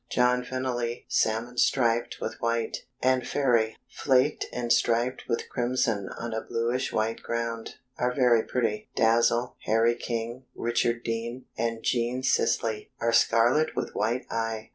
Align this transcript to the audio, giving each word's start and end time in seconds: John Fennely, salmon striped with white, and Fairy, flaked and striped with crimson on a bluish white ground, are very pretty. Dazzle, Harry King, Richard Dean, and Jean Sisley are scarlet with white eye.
John 0.09 0.41
Fennely, 0.43 1.05
salmon 1.09 1.59
striped 1.59 2.17
with 2.19 2.39
white, 2.41 2.85
and 3.03 3.21
Fairy, 3.27 3.77
flaked 3.87 4.47
and 4.51 4.73
striped 4.73 5.25
with 5.29 5.47
crimson 5.47 6.09
on 6.17 6.33
a 6.33 6.41
bluish 6.41 6.91
white 6.91 7.21
ground, 7.21 7.75
are 7.99 8.11
very 8.11 8.41
pretty. 8.41 8.89
Dazzle, 8.95 9.57
Harry 9.65 9.93
King, 9.93 10.45
Richard 10.55 11.03
Dean, 11.03 11.45
and 11.55 11.83
Jean 11.83 12.23
Sisley 12.23 12.89
are 12.99 13.13
scarlet 13.13 13.75
with 13.75 13.93
white 13.93 14.25
eye. 14.31 14.69